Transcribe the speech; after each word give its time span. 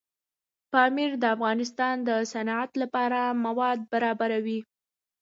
پامیر 0.71 1.11
د 1.19 1.23
افغانستان 1.35 1.95
د 2.07 2.09
صنعت 2.31 2.71
لپاره 2.81 3.19
مواد 3.45 3.79
برابروي. 3.91 4.59